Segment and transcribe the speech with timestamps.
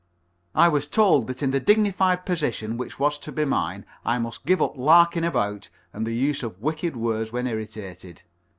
[0.55, 4.47] I was told that in the dignified position which was to be mine I must
[4.47, 8.23] give up larking about and the use of wicked words when irritated.